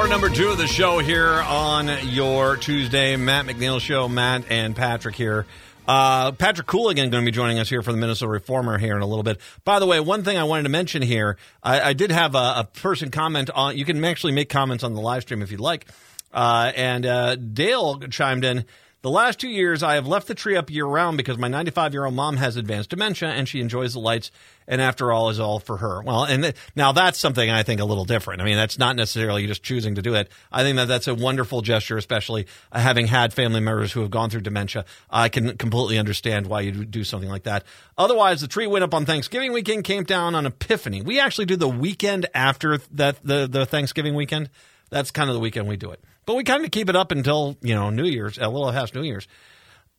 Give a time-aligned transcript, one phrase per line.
[0.00, 3.16] Hour number two of the show here on your Tuesday.
[3.16, 4.08] Matt McNeil Show.
[4.08, 5.44] Matt and Patrick here.
[5.86, 9.02] Uh, Patrick Coolican going to be joining us here for the Minnesota Reformer here in
[9.02, 9.38] a little bit.
[9.62, 12.38] By the way, one thing I wanted to mention here, I, I did have a,
[12.38, 13.76] a, person comment on.
[13.76, 15.84] You can actually make comments on the live stream if you'd like.
[16.32, 18.64] Uh, and uh, Dale chimed in.
[19.02, 21.94] The last two years, I have left the tree up year round because my 95
[21.94, 24.30] year old mom has advanced dementia and she enjoys the lights.
[24.68, 26.02] And after all, is all for her.
[26.02, 28.42] Well, and th- now that's something I think a little different.
[28.42, 30.30] I mean, that's not necessarily just choosing to do it.
[30.52, 34.10] I think that that's a wonderful gesture, especially uh, having had family members who have
[34.10, 34.84] gone through dementia.
[35.08, 37.64] I can completely understand why you do something like that.
[37.96, 41.00] Otherwise, the tree went up on Thanksgiving weekend, came down on Epiphany.
[41.00, 44.50] We actually do the weekend after that, the, the Thanksgiving weekend.
[44.90, 46.02] That's kind of the weekend we do it.
[46.26, 48.94] But we kind of keep it up until, you know, New Year's, a little past
[48.94, 49.26] New Year's.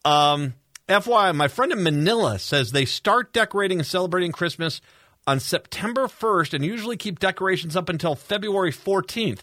[0.05, 0.54] Um,
[0.88, 4.81] FYI, my friend in Manila says they start decorating and celebrating Christmas
[5.26, 9.40] on September 1st and usually keep decorations up until February 14th.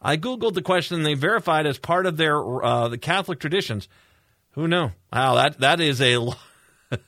[0.00, 3.88] I googled the question and they verified as part of their uh, the Catholic traditions.
[4.52, 4.90] Who knew?
[5.12, 6.18] Wow, that that is a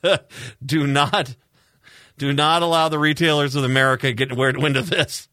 [0.65, 1.35] do not
[2.17, 5.27] do not allow the retailers of America get wind of this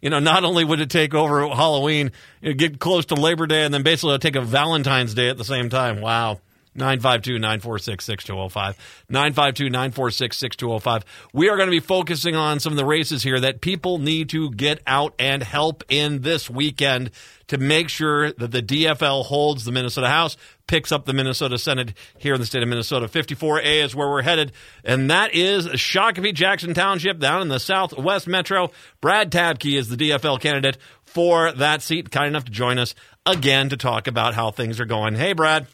[0.00, 2.12] you know, not only would it take over Halloween,
[2.42, 5.68] get close to Labor Day, and then basically take a Valentine's Day at the same
[5.68, 6.00] time.
[6.00, 6.40] Wow.
[6.78, 9.04] 952 946 6205.
[9.08, 11.04] 952 946 6205.
[11.32, 14.28] We are going to be focusing on some of the races here that people need
[14.30, 17.10] to get out and help in this weekend
[17.48, 21.94] to make sure that the DFL holds the Minnesota House, picks up the Minnesota Senate
[22.18, 23.08] here in the state of Minnesota.
[23.08, 24.52] 54A is where we're headed,
[24.84, 28.70] and that is Shakopee Jackson Township down in the southwest metro.
[29.00, 33.70] Brad Tabke is the DFL candidate for that seat, kind enough to join us again
[33.70, 35.14] to talk about how things are going.
[35.14, 35.66] Hey, Brad.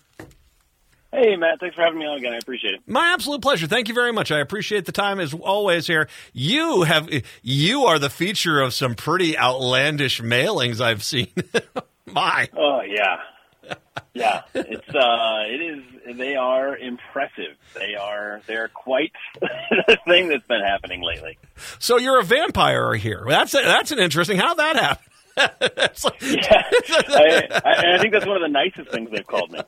[1.14, 1.60] Hey, Matt.
[1.60, 2.32] Thanks for having me on again.
[2.32, 2.80] I appreciate it.
[2.88, 3.68] My absolute pleasure.
[3.68, 4.32] Thank you very much.
[4.32, 6.08] I appreciate the time as always here.
[6.32, 7.08] You have
[7.42, 11.28] you are the feature of some pretty outlandish mailings I've seen.
[12.06, 12.48] My.
[12.56, 13.18] Oh yeah.
[14.12, 16.16] Yeah, it's uh, it is.
[16.16, 17.56] They are impressive.
[17.74, 18.40] They are.
[18.46, 21.38] They're quite the thing that's been happening lately.
[21.78, 23.24] So you're a vampire here.
[23.26, 24.38] That's a, that's an interesting.
[24.38, 25.08] How that happened?
[25.36, 26.62] Like, yeah,
[27.08, 29.60] I, I, I, think that's one of the nicest things they've called me.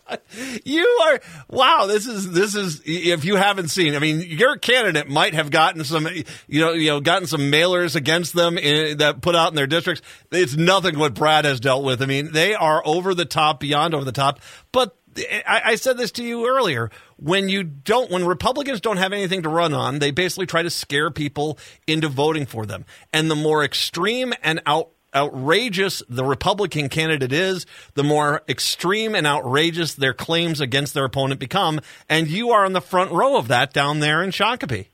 [0.64, 1.86] You are wow.
[1.86, 3.94] This is this is if you haven't seen.
[3.96, 6.06] I mean, your candidate might have gotten some,
[6.46, 9.66] you know, you know, gotten some mailers against them in, that put out in their
[9.66, 10.02] districts.
[10.30, 12.00] It's nothing what Brad has dealt with.
[12.00, 14.40] I mean, they are over the top, beyond over the top.
[14.70, 16.90] But eh, I, I said this to you earlier.
[17.16, 20.70] When you don't, when Republicans don't have anything to run on, they basically try to
[20.70, 22.84] scare people into voting for them.
[23.12, 29.26] And the more extreme and out outrageous the Republican candidate is, the more extreme and
[29.26, 31.80] outrageous their claims against their opponent become.
[32.08, 34.86] And you are on the front row of that down there in Shakopee.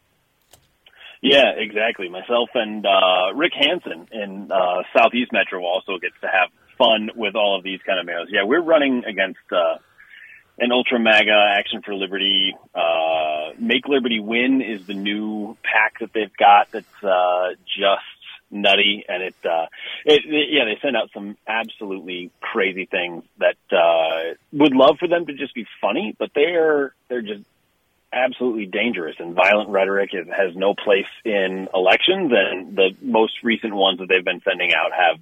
[1.20, 2.08] Yeah, exactly.
[2.08, 7.36] Myself and uh, Rick Hansen in uh, Southeast Metro also gets to have fun with
[7.36, 8.28] all of these kind of mails.
[8.30, 9.76] Yeah, we're running against uh,
[10.58, 12.54] an Ultra MAGA Action for Liberty.
[12.74, 18.02] Uh, Make Liberty Win is the new pack that they've got that's uh, just
[18.52, 19.66] nutty, and it, uh,
[20.04, 25.08] it, it, yeah, they send out some absolutely crazy things that uh, would love for
[25.08, 27.42] them to just be funny, but they're they're just
[28.12, 33.74] absolutely dangerous and violent rhetoric is, has no place in elections, and the most recent
[33.74, 35.18] ones that they've been sending out have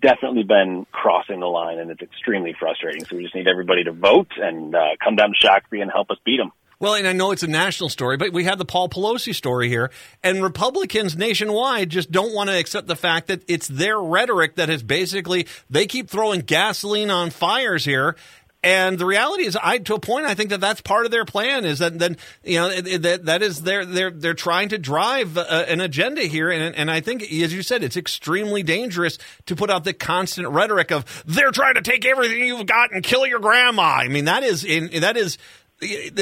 [0.00, 3.04] definitely been crossing the line, and it's extremely frustrating.
[3.04, 6.10] So we just need everybody to vote and uh, come down to Shakopee and help
[6.10, 6.52] us beat them.
[6.82, 9.68] Well, and I know it's a national story, but we have the Paul Pelosi story
[9.68, 9.92] here.
[10.24, 14.68] And Republicans nationwide just don't want to accept the fact that it's their rhetoric that
[14.68, 18.16] has basically, they keep throwing gasoline on fires here.
[18.64, 21.24] And the reality is, I to a point, I think that that's part of their
[21.24, 21.64] plan.
[21.64, 25.64] Is that then you know that that is they're they're they're trying to drive uh,
[25.66, 29.68] an agenda here, and and I think as you said, it's extremely dangerous to put
[29.68, 33.40] out the constant rhetoric of they're trying to take everything you've got and kill your
[33.40, 33.82] grandma.
[33.82, 35.38] I mean, that is in, that is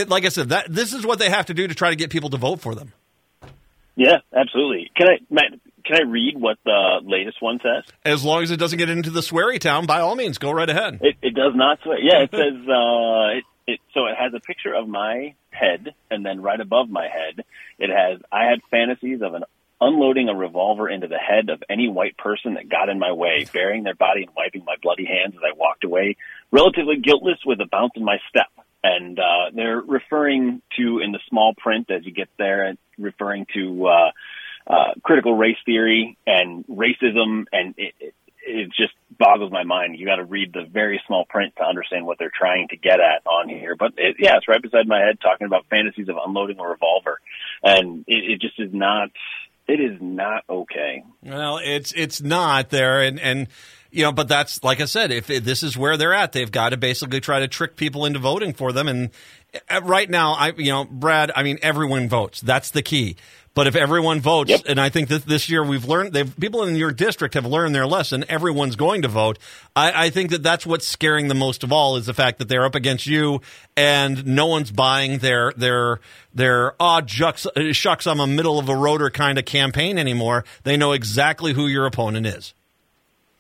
[0.08, 2.10] like I said, that this is what they have to do to try to get
[2.10, 2.92] people to vote for them.
[3.96, 4.90] Yeah, absolutely.
[4.96, 5.60] Can I, Matt?
[5.84, 7.84] Can I read what the latest one says?
[8.04, 10.68] As long as it doesn't get into the sweary town, by all means, go right
[10.68, 11.00] ahead.
[11.02, 11.98] It, it does not swear.
[12.00, 13.80] Yeah, it says uh, it, it.
[13.94, 17.44] So it has a picture of my head, and then right above my head,
[17.78, 19.44] it has I had fantasies of an
[19.80, 23.46] unloading a revolver into the head of any white person that got in my way,
[23.52, 26.16] burying their body and wiping my bloody hands as I walked away,
[26.50, 28.48] relatively guiltless with a bounce in my step
[28.82, 33.86] and uh, they're referring to in the small print as you get there, referring to
[33.86, 34.10] uh,
[34.66, 39.98] uh, critical race theory and racism, and it, it, it just boggles my mind.
[39.98, 43.00] You got to read the very small print to understand what they're trying to get
[43.00, 43.76] at on here.
[43.76, 47.20] But it, yeah, it's right beside my head, talking about fantasies of unloading a revolver,
[47.62, 49.10] and it, it just is not.
[49.68, 51.04] It is not okay.
[51.22, 53.46] Well, it's it's not there, and and
[53.90, 56.70] you know, but that's like I said, if this is where they're at, they've got
[56.70, 58.88] to basically try to trick people into voting for them.
[58.88, 59.10] And
[59.68, 62.40] uh, right now, I, you know, Brad, I mean, everyone votes.
[62.40, 63.16] That's the key.
[63.52, 64.62] But if everyone votes, yep.
[64.68, 67.74] and I think that this year we've learned, they've, people in your district have learned
[67.74, 68.24] their lesson.
[68.28, 69.40] Everyone's going to vote.
[69.74, 72.48] I, I, think that that's what's scaring them most of all is the fact that
[72.48, 73.40] they're up against you,
[73.76, 75.98] and no one's buying their their
[76.32, 80.44] their odd shucks, shucks I'm a middle of a roader kind of campaign anymore.
[80.62, 82.54] They know exactly who your opponent is.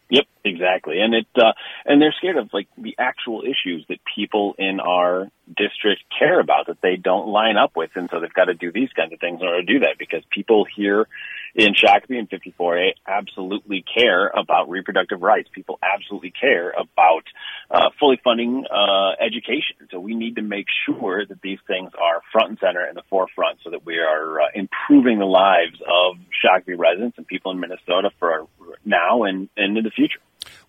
[0.08, 1.00] Yep, exactly.
[1.00, 1.52] And it uh,
[1.84, 6.66] and they're scared of like the actual issues that people in our district care about
[6.66, 9.20] that they don't line up with, and so they've got to do these kinds of
[9.20, 11.06] things in order to do that because people here
[11.54, 15.48] in Shakopee and 54A absolutely care about reproductive rights.
[15.52, 17.24] People absolutely care about
[17.70, 19.76] uh, fully funding uh, education.
[19.90, 23.02] So we need to make sure that these things are front and center in the
[23.10, 27.60] forefront so that we are uh, improving the lives of Shakopee residents and people in
[27.60, 28.46] Minnesota for
[28.84, 30.20] now and, and in the future.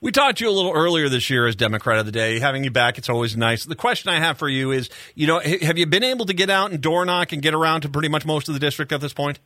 [0.02, 2.40] We talked to you a little earlier this year as Democrat of the Day.
[2.40, 3.66] Having you back, it's always nice.
[3.66, 6.50] The question I have for you is, you know, have you been able to get
[6.50, 9.02] out and door knock and get around to pretty much most of the district at
[9.02, 9.40] this point?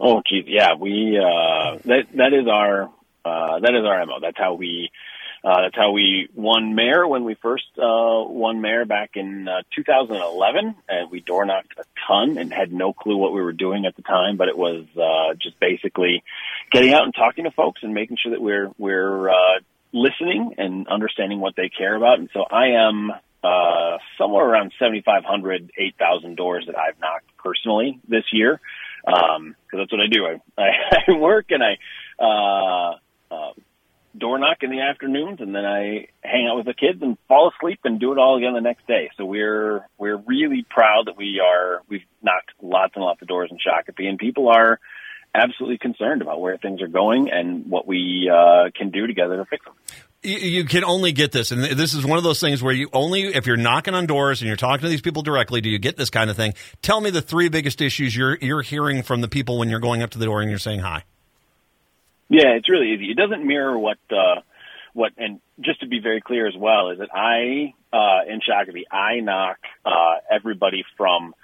[0.00, 2.90] Oh, geez, yeah, we uh, that that is our
[3.24, 4.18] uh, that is our mo.
[4.20, 4.90] That's how we
[5.44, 9.62] uh, that's how we won mayor when we first uh, won mayor back in uh,
[9.76, 13.86] 2011, and we door knocked a ton and had no clue what we were doing
[13.86, 14.36] at the time.
[14.36, 16.22] But it was uh, just basically
[16.72, 19.60] getting out and talking to folks and making sure that we're we're uh,
[19.92, 22.18] listening and understanding what they care about.
[22.18, 23.10] And so I am
[23.44, 28.60] uh, somewhere around 7,500, 8,000 doors that I've knocked personally this year
[29.04, 30.26] because um, that's what I do.
[30.26, 31.76] I, I, I work and I
[32.18, 32.96] uh,
[33.30, 33.52] uh,
[34.16, 37.52] door knock in the afternoons, and then I hang out with the kids and fall
[37.54, 39.10] asleep and do it all again the next day.
[39.16, 43.50] So we're we're really proud that we are we've knocked lots and lots of doors
[43.50, 44.80] in Shakopee, and people are
[45.34, 49.44] absolutely concerned about where things are going and what we uh, can do together to
[49.44, 49.74] fix them
[50.24, 53.24] you can only get this, and this is one of those things where you only,
[53.24, 55.96] if you're knocking on doors and you're talking to these people directly, do you get
[55.96, 56.54] this kind of thing?
[56.80, 60.02] Tell me the three biggest issues you're you're hearing from the people when you're going
[60.02, 61.04] up to the door and you're saying hi.
[62.34, 63.12] Yeah, it's really easy.
[63.12, 64.40] It doesn't mirror what uh,
[64.92, 68.84] what, and just to be very clear as well, is that I uh, in Shakopee
[68.90, 71.34] I knock uh, everybody from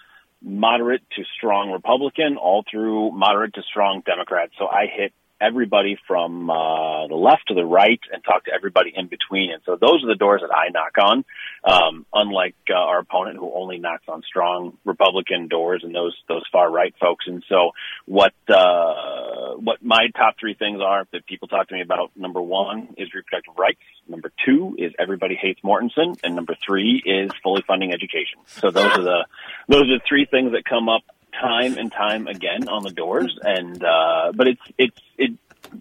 [0.42, 4.50] moderate to strong Republican, all through moderate to strong Democrat.
[4.58, 8.92] So I hit everybody from uh, the left to the right and talk to everybody
[8.94, 9.52] in between.
[9.52, 11.24] And so those are the doors that I knock on,
[11.64, 16.42] um, unlike uh, our opponent who only knocks on strong Republican doors and those those
[16.52, 17.26] far right folks.
[17.26, 17.70] And so
[18.06, 19.19] what uh,
[19.56, 23.12] what my top three things are that people talk to me about: number one is
[23.14, 28.40] reproductive rights, number two is everybody hates Mortensen, and number three is fully funding education.
[28.46, 29.26] So those are the
[29.68, 31.02] those are the three things that come up
[31.40, 35.32] time and time again on the doors, and uh, but it's it's it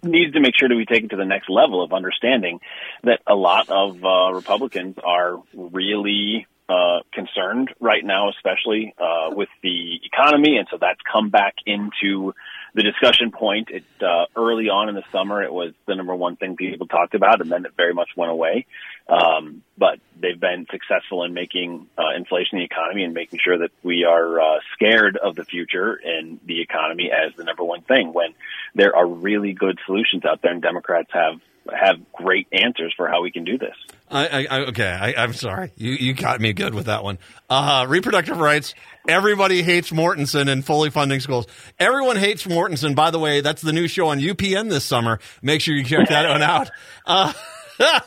[0.02, 2.60] needs to make sure that we take it to the next level of understanding
[3.02, 9.48] that a lot of uh, Republicans are really uh, concerned right now, especially uh, with
[9.62, 12.32] the economy, and so that's come back into
[12.74, 13.68] the discussion point.
[13.70, 17.14] It uh, early on in the summer, it was the number one thing people talked
[17.14, 18.66] about, and then it very much went away.
[19.08, 23.70] Um, but they've been successful in making uh, inflation the economy and making sure that
[23.82, 28.12] we are uh, scared of the future and the economy as the number one thing.
[28.12, 28.34] When
[28.74, 31.40] there are really good solutions out there, and Democrats have
[31.72, 33.76] have great answers for how we can do this.
[34.10, 35.72] I, I, okay, I, am sorry.
[35.76, 37.18] You you got me good with that one.
[37.48, 38.74] Uh, reproductive rights.
[39.08, 41.46] Everybody hates Mortensen and fully funding schools.
[41.78, 42.94] Everyone hates Mortensen.
[42.96, 45.20] By the way, that's the new show on UPN this summer.
[45.42, 46.70] Make sure you check that one out.
[47.06, 47.32] Uh,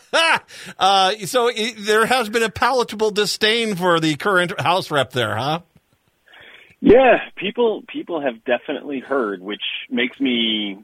[0.79, 5.36] uh, so it, there has been a palatable disdain for the current House rep there,
[5.36, 5.62] huh?
[6.86, 10.79] Yeah, people people have definitely heard, which makes me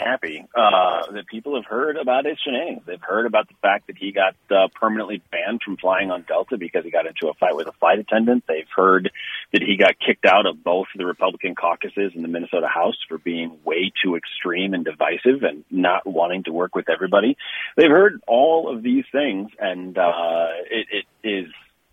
[0.00, 2.82] happy uh, that people have heard about his shenanigans.
[2.86, 6.56] They've heard about the fact that he got uh, permanently banned from flying on Delta
[6.56, 8.44] because he got into a fight with a flight attendant.
[8.48, 9.10] They've heard
[9.52, 13.18] that he got kicked out of both the Republican caucuses in the Minnesota House for
[13.18, 17.36] being way too extreme and divisive and not wanting to work with everybody.
[17.76, 21.52] They've heard all of these things, and uh, it, it is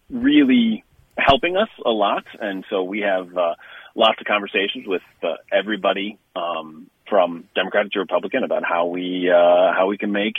[0.09, 0.83] really
[1.17, 2.25] helping us a lot.
[2.39, 3.55] And so we have uh,
[3.95, 9.73] lots of conversations with uh, everybody um, from Democrat to Republican about how we uh,
[9.73, 10.35] how we can make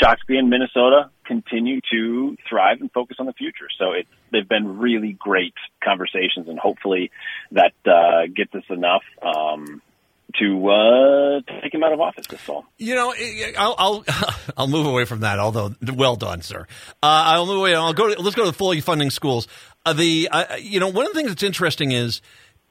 [0.00, 3.68] Shakopee and Minnesota continue to thrive and focus on the future.
[3.78, 7.10] So it's they've been really great conversations, and hopefully
[7.52, 9.02] that uh, gets us enough.
[9.22, 9.82] Um,
[10.38, 12.64] to uh, take him out of office this fall.
[12.78, 13.12] You know,
[13.58, 14.04] I'll I'll,
[14.56, 15.38] I'll move away from that.
[15.38, 16.66] Although, well done, sir.
[17.02, 17.74] Uh, I'll move away.
[17.74, 18.14] I'll go.
[18.14, 19.48] To, let's go to the fully funding schools.
[19.84, 22.20] Uh, the uh, you know one of the things that's interesting is,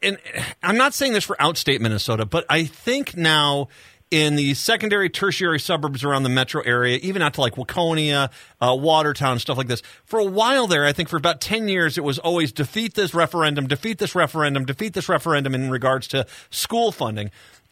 [0.02, 0.18] and
[0.64, 3.68] I'm not saying this for outstate Minnesota, but I think now
[4.12, 8.76] in the secondary, tertiary suburbs around the metro area, even out to like Waconia, uh,
[8.76, 9.84] Watertown, stuff like this.
[10.04, 13.14] For a while there, I think for about 10 years, it was always defeat this
[13.14, 17.30] referendum, defeat this referendum, defeat this referendum in regards to school funding.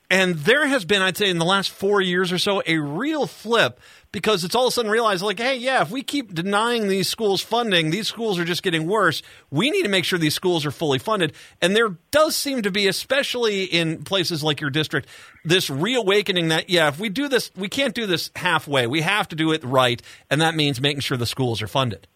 [0.09, 3.27] And there has been, I'd say, in the last four years or so, a real
[3.27, 3.79] flip
[4.13, 7.09] because it's all of a sudden realized, like, hey, yeah, if we keep denying these
[7.09, 9.21] schools funding, these schools are just getting worse.
[9.51, 11.33] We need to make sure these schools are fully funded.
[11.61, 15.09] And there does seem to be, especially in places like your district,
[15.43, 18.87] this reawakening that, yeah, if we do this, we can't do this halfway.
[18.87, 20.01] We have to do it right.
[20.29, 22.07] And that means making sure the schools are funded.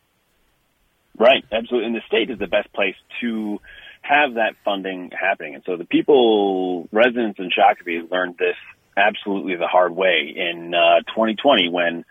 [1.17, 1.87] Right, absolutely.
[1.87, 3.59] And the state is the best place to
[4.01, 5.55] have that funding happening.
[5.55, 8.55] And so the people, residents in Shakopee learned this
[8.97, 12.03] absolutely the hard way in uh, 2020 when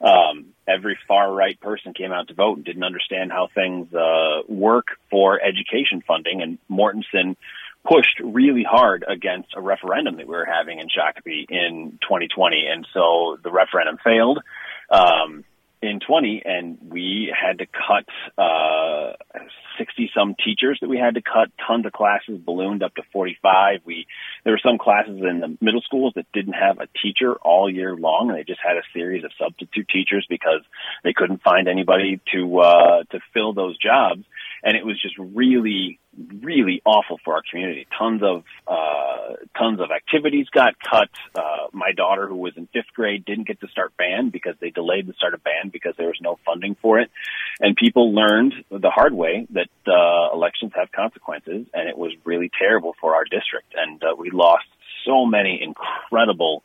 [0.00, 4.42] um, every far right person came out to vote and didn't understand how things uh,
[4.48, 6.42] work for education funding.
[6.42, 7.36] And Mortensen
[7.84, 12.66] pushed really hard against a referendum that we were having in Shakopee in 2020.
[12.66, 14.40] And so the referendum failed.
[14.90, 15.44] Um,
[15.84, 18.06] in 20 and we had to cut
[18.42, 19.12] uh
[19.78, 21.50] 60 some teachers that we had to cut.
[21.66, 24.06] Tons of classes ballooned up to 45 we
[24.44, 27.94] there were some classes in the middle schools that didn't have a teacher all year
[27.94, 30.62] long and they just had a series of substitute teachers because
[31.02, 34.24] they couldn't find anybody to uh to fill those jobs.
[34.62, 36.00] And it was just really
[36.42, 37.86] really awful for our community.
[37.98, 41.08] Tons of uh, tons of activities got cut.
[41.34, 44.70] Uh, my daughter, who was in fifth grade, didn't get to start band because they
[44.70, 47.10] delayed the start of band because there was no funding for it.
[47.60, 52.50] And people learned the hard way that uh, elections have consequences, and it was really
[52.58, 53.74] terrible for our district.
[53.76, 54.66] And uh, we lost
[55.04, 56.62] so many incredible,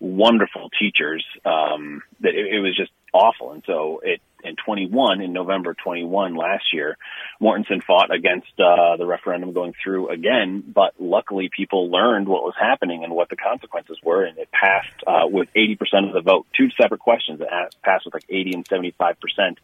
[0.00, 3.52] wonderful teachers um, that it, it was just awful.
[3.52, 6.96] And so it in 21 in November 21 last year,
[7.40, 12.54] Mortensen fought against uh, the referendum going through again, but luckily people learned what was
[12.58, 16.46] happening and what the consequences were, and it passed uh, with 80% of the vote.
[16.56, 19.58] Two separate questions that passed with like 80 and 75 percent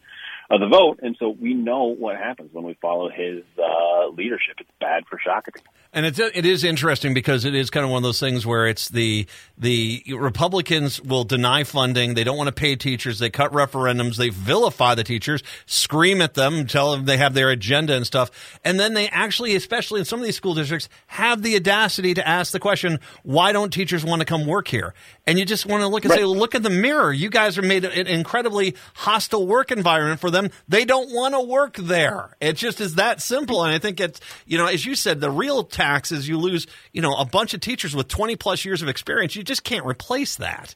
[0.50, 4.56] of the vote, and so we know what happens when we follow his uh, leadership.
[4.58, 5.60] It's bad for Shakopee.
[5.92, 8.66] And it's it is interesting because it is kind of one of those things where
[8.66, 9.26] it's the
[9.56, 12.12] the Republicans will deny funding.
[12.12, 13.18] They don't want to pay teachers.
[13.18, 14.16] They cut referendums.
[14.16, 18.30] They vilify the teachers, scream at them, tell them they have their agenda and stuff.
[18.64, 22.26] And then they actually, especially in some of these school districts, have the audacity to
[22.26, 24.92] ask the question, "Why don't teachers want to come work here?"
[25.26, 26.20] And you just want to look and right.
[26.20, 27.12] say, "Look at the mirror.
[27.12, 30.37] You guys are made an incredibly hostile work environment for them.
[30.68, 32.36] They don't want to work there.
[32.40, 35.30] It just is that simple." And I think it's you know, as you said, the
[35.30, 38.82] real tax is you lose, you know, a bunch of teachers with 20 plus years
[38.82, 39.36] of experience.
[39.36, 40.74] You just can't replace that.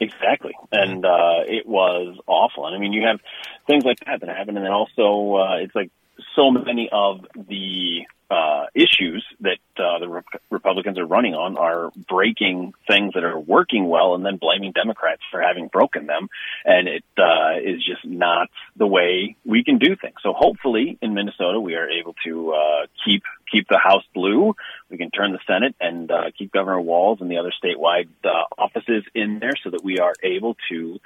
[0.00, 0.52] Exactly.
[0.70, 2.66] And uh, it was awful.
[2.66, 3.20] And I mean, you have
[3.66, 4.56] things like that that happen.
[4.56, 5.90] And then also, uh, it's like
[6.36, 11.90] so many of the uh, issues that uh, the Re- Republicans are running on are
[12.08, 16.28] breaking things that are working well and then blaming Democrats for having broken them.
[16.64, 20.16] And it uh, is just not the way we can do things.
[20.22, 24.54] So hopefully in Minnesota, we are able to uh, keep keep the House blue.
[24.90, 28.44] We can turn the Senate and uh, keep Governor Walz and the other statewide uh,
[28.58, 31.00] offices in there so that we are able to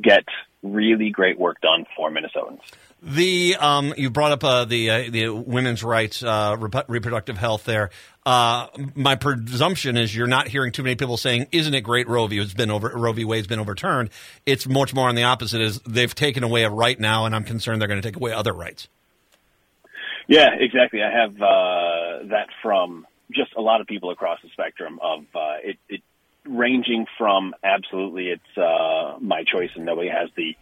[0.00, 0.24] get
[0.62, 2.60] really great work done for Minnesotans.
[3.02, 7.64] The um, you brought up uh, the uh, the women's rights, uh, rep- reproductive health.
[7.64, 7.90] There,
[8.24, 12.26] uh, my presumption is you're not hearing too many people saying, "Isn't it great Roe
[12.26, 12.38] v.
[12.38, 13.26] has been over Roe v.
[13.26, 14.08] Wade's been overturned?"
[14.46, 15.60] It's much more on the opposite.
[15.60, 18.32] Is they've taken away a right now, and I'm concerned they're going to take away
[18.32, 18.88] other rights.
[20.26, 21.02] Yeah, exactly.
[21.02, 25.56] I have uh, that from just a lot of people across the spectrum of uh,
[25.62, 26.00] it, it
[26.46, 30.56] ranging from absolutely it's my choice and nobody has the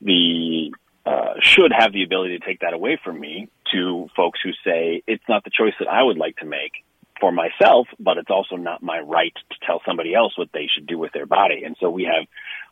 [0.00, 0.72] the
[1.06, 5.02] uh, should have the ability to take that away from me to folks who say
[5.06, 6.72] it's not the choice that I would like to make
[7.20, 10.86] for myself, but it's also not my right to tell somebody else what they should
[10.86, 11.62] do with their body.
[11.64, 12.26] And so we have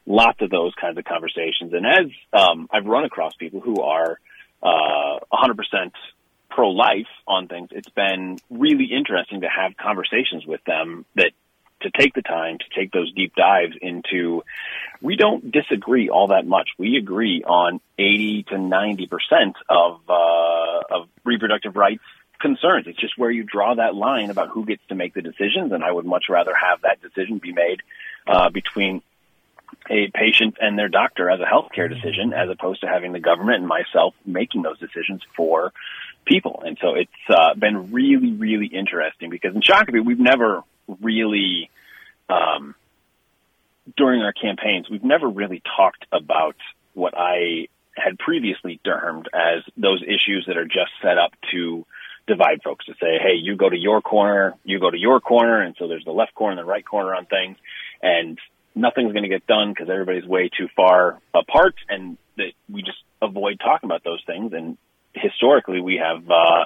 [0.07, 1.73] lots of those kinds of conversations.
[1.73, 4.19] And as um, I've run across people who are
[4.63, 5.93] uh, 100%
[6.51, 11.33] pro-life on things, it's been really interesting to have conversations with them that
[11.83, 14.43] to take the time to take those deep dives into
[15.03, 16.71] we don't disagree all that much.
[16.79, 22.03] We agree on 80 to 90 percent of uh, of reproductive rights
[22.41, 22.87] concerns.
[22.87, 25.83] It's just where you draw that line about who gets to make the decisions, and
[25.83, 27.83] I would much rather have that decision be made
[28.27, 29.03] uh, between
[29.91, 33.59] a patient and their doctor as a healthcare decision, as opposed to having the government
[33.59, 35.73] and myself making those decisions for
[36.25, 36.63] people.
[36.65, 40.63] And so it's uh, been really, really interesting because in Shakopee, we've never
[41.01, 41.71] really
[42.29, 42.75] um,
[43.97, 46.57] during our campaigns, we've never really talked about
[46.95, 51.87] what I had previously termed as those issues that are just set up to
[52.27, 55.63] divide folks to say, hey, you go to your corner, you go to your corner,
[55.63, 57.57] and so there's the left corner and the right corner on things,
[58.03, 58.39] and
[58.75, 62.99] nothing's going to get done because everybody's way too far apart, and that we just
[63.23, 64.53] avoid talking about those things.
[64.53, 64.77] And
[65.15, 66.65] historically, we have uh,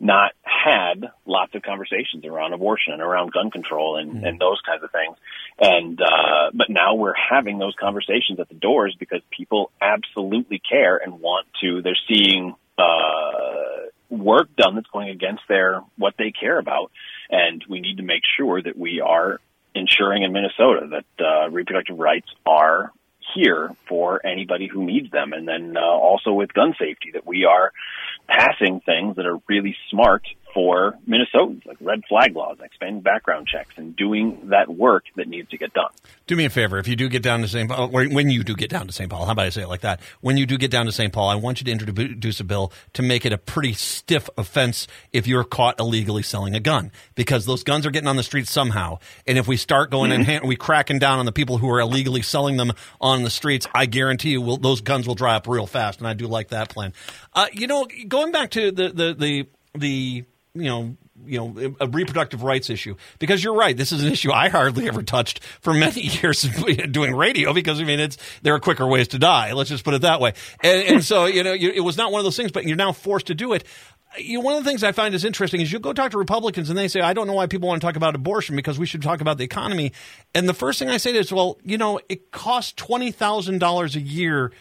[0.00, 4.28] not had lots of conversations around abortion and around gun control and, mm.
[4.28, 5.16] and those kinds of things.
[5.58, 10.96] And uh, but now we're having those conversations at the doors because people absolutely care
[10.96, 11.82] and want to.
[11.82, 16.90] They're seeing uh, work done that's going against their what they care about,
[17.30, 19.40] and we need to make sure that we are
[19.74, 22.92] ensuring in Minnesota that uh, reproductive rights are
[23.34, 27.44] here for anybody who needs them, and then uh, also with gun safety that we
[27.44, 27.72] are
[28.28, 30.22] passing things that are really smart
[30.56, 35.50] for Minnesotans, like red flag laws, expanding background checks, and doing that work that needs
[35.50, 35.90] to get done.
[36.26, 37.68] Do me a favor, if you do get down to St.
[37.68, 39.10] Paul, or when you do get down to St.
[39.10, 40.00] Paul, how about I say it like that?
[40.22, 41.12] When you do get down to St.
[41.12, 44.88] Paul, I want you to introduce a bill to make it a pretty stiff offense
[45.12, 48.50] if you're caught illegally selling a gun, because those guns are getting on the streets
[48.50, 48.98] somehow.
[49.26, 50.30] And if we start going mm-hmm.
[50.30, 53.66] and we cracking down on the people who are illegally selling them on the streets,
[53.74, 55.98] I guarantee you, will, those guns will dry up real fast.
[55.98, 56.94] And I do like that plan.
[57.34, 60.24] Uh, you know, going back to the the the the
[60.56, 62.96] you know you know a reproductive rights issue.
[63.18, 66.42] Because you're right this is an issue i hardly ever touched for many years
[66.90, 69.94] doing radio because i mean it's there are quicker ways to die let's just put
[69.94, 70.34] it that way.
[70.60, 72.76] And, and so you know you, it was not one of those things but you're
[72.76, 73.64] now forced to do it
[74.18, 76.18] you know, one of the things I find is interesting is you go talk to
[76.18, 78.78] Republicans and they say, I don't know why people want to talk about abortion because
[78.78, 79.92] we should talk about the economy.
[80.34, 84.52] And the first thing I say is, well, you know, it costs $20,000 a year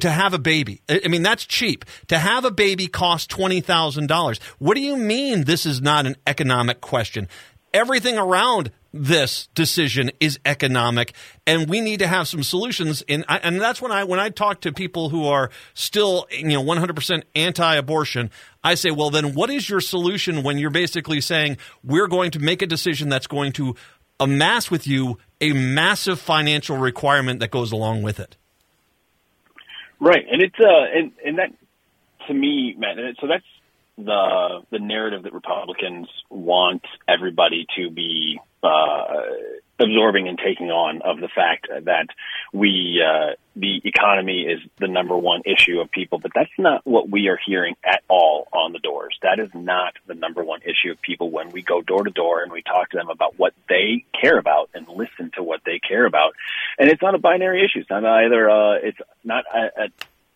[0.00, 0.80] to have a baby.
[0.88, 1.84] I mean, that's cheap.
[2.08, 4.40] To have a baby costs $20,000.
[4.58, 7.28] What do you mean this is not an economic question?
[7.74, 11.14] Everything around this decision is economic
[11.46, 13.02] and we need to have some solutions.
[13.08, 16.62] And and that's when I when I talk to people who are still you know
[16.62, 18.30] 100% anti-abortion
[18.62, 22.38] I say well then what is your solution when you're basically saying we're going to
[22.38, 23.74] make a decision that's going to
[24.20, 28.36] amass with you a massive financial requirement that goes along with it?
[30.00, 30.26] Right.
[30.30, 31.52] And it's uh and and that
[32.28, 33.44] to me Matt so that's
[33.98, 39.22] the the narrative that Republicans want everybody to be uh,
[39.78, 42.06] absorbing and taking on of the fact that
[42.52, 47.10] we uh, the economy is the number one issue of people, but that's not what
[47.10, 49.18] we are hearing at all on the doors.
[49.22, 52.42] That is not the number one issue of people when we go door to door
[52.42, 55.80] and we talk to them about what they care about and listen to what they
[55.80, 56.34] care about.
[56.78, 57.80] And it's not a binary issue.
[57.80, 58.48] It's not either.
[58.48, 59.88] Uh, it's not a, a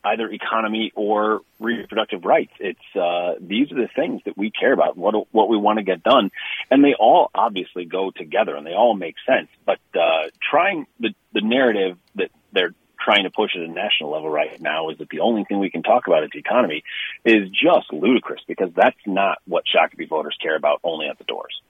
[0.06, 2.52] either economy or reproductive rights.
[2.60, 5.84] It's uh, these are the things that we care about, what what we want to
[5.84, 6.30] get done,
[6.70, 9.48] and they all obviously go together and they all make sense.
[9.64, 14.28] But uh, trying the the narrative that they're trying to push at a national level
[14.28, 16.82] right now is that the only thing we can talk about is the economy
[17.24, 21.60] is just ludicrous because that's not what Shakopee voters care about only at the doors.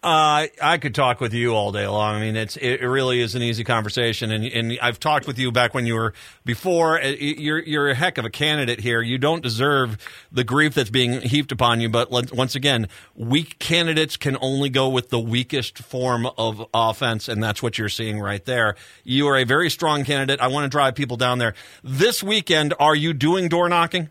[0.00, 2.14] Uh, I could talk with you all day long.
[2.14, 5.50] I mean, it's it really is an easy conversation, and and I've talked with you
[5.50, 7.02] back when you were before.
[7.02, 9.02] Uh, you're you're a heck of a candidate here.
[9.02, 9.98] You don't deserve
[10.30, 11.88] the grief that's being heaped upon you.
[11.88, 17.42] But once again, weak candidates can only go with the weakest form of offense, and
[17.42, 18.76] that's what you're seeing right there.
[19.02, 20.38] You are a very strong candidate.
[20.40, 22.72] I want to drive people down there this weekend.
[22.78, 24.10] Are you doing door knocking?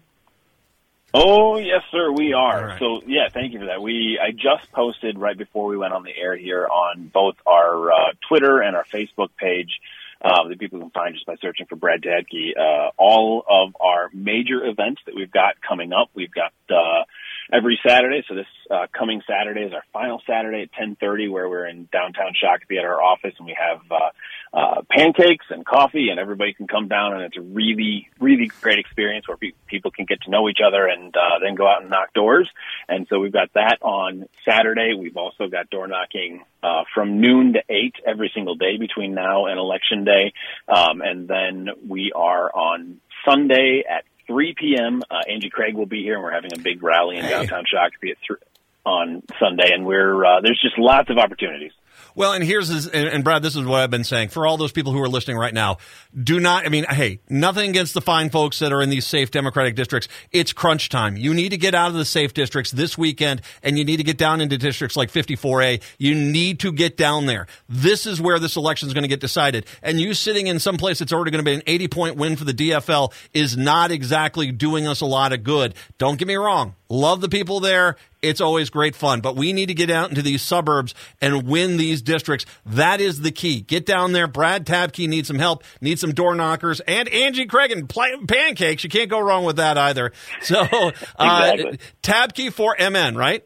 [1.14, 2.68] Oh yes, sir, we are.
[2.68, 2.80] Right.
[2.80, 3.82] So yeah, thank you for that.
[3.82, 7.92] We I just posted right before we went on the air here on both our
[7.92, 7.96] uh,
[8.28, 9.80] Twitter and our Facebook page.
[10.20, 12.58] Uh, that people can find just by searching for Brad Tabke.
[12.58, 16.10] Uh, all of our major events that we've got coming up.
[16.16, 17.04] We've got uh,
[17.52, 18.24] every Saturday.
[18.28, 22.34] So this uh, coming Saturday is our final Saturday at 10:30, where we're in downtown
[22.34, 26.68] Shakopee at our office, and we have uh, uh, pancakes and coffee, and everybody can
[26.68, 30.32] come down, and it's a really, really great experience where pe- people can get to
[30.32, 32.50] know each other and uh, then go out and knock doors.
[32.88, 34.94] And so we've got that on Saturday.
[34.98, 39.46] We've also got door knocking uh, from noon to eight every single day between now
[39.46, 40.34] and election day,
[40.68, 45.04] um, and then we are on Sunday at 3 p.m.
[45.10, 48.12] Uh, Angie Craig will be here, and we're having a big rally in downtown Shakopee
[48.12, 48.40] at th-
[48.86, 51.72] on Sunday, and we're uh, there's just lots of opportunities.
[52.18, 54.58] Well, and here's this, and, and Brad, this is what I've been saying for all
[54.58, 55.78] those people who are listening right now.
[56.20, 59.30] Do not, I mean, hey, nothing against the fine folks that are in these safe
[59.30, 60.10] Democratic districts.
[60.32, 61.16] It's crunch time.
[61.16, 64.04] You need to get out of the safe districts this weekend, and you need to
[64.04, 65.80] get down into districts like 54A.
[66.00, 67.46] You need to get down there.
[67.70, 69.68] This is where this election is going to get decided.
[69.84, 72.36] And you sitting in some place that's already going to be an 80 point win
[72.36, 75.76] for the DFL is not exactly doing us a lot of good.
[76.00, 76.74] Don't get me wrong.
[76.90, 79.22] Love the people there it's always great fun.
[79.22, 82.46] But we need to get out into these suburbs and win these districts.
[82.66, 83.62] That is the key.
[83.62, 84.28] Get down there.
[84.28, 87.90] Brad Tabke needs some help, needs some door knockers, and Angie Craig and
[88.28, 88.84] pancakes.
[88.84, 90.12] You can't go wrong with that either.
[90.42, 91.80] So, uh, exactly.
[92.04, 93.46] Tabke for MN, right?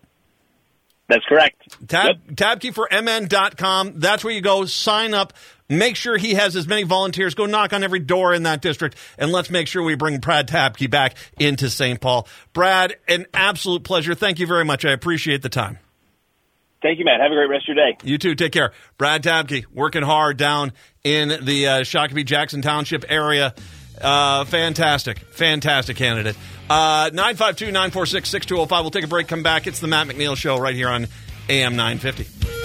[1.12, 1.62] That's correct.
[1.89, 3.04] Tab, yep.
[3.04, 4.00] MN.com.
[4.00, 4.63] That's where you go.
[4.63, 5.34] Sign up.
[5.72, 7.34] Make sure he has as many volunteers.
[7.34, 10.50] Go knock on every door in that district, and let's make sure we bring Brad
[10.50, 12.02] Tabke back into St.
[12.02, 12.28] Paul.
[12.52, 14.14] Brad, an absolute pleasure.
[14.14, 14.84] Thank you very much.
[14.84, 15.80] I appreciate the time.
[16.82, 17.22] Thank you, Matt.
[17.22, 17.98] Have a great rest of your day.
[18.04, 18.36] You too.
[18.36, 18.74] Take care.
[18.98, 20.74] Brad Tabke, working hard down
[21.06, 23.54] in the uh, Shakopee Jackson Township area.
[24.02, 26.36] Uh, fantastic, fantastic candidate.
[26.70, 28.84] Uh, 952 946 6205.
[28.84, 29.68] We'll take a break, come back.
[29.68, 31.08] It's the Matt McNeil Show right here on
[31.48, 32.61] AM 950.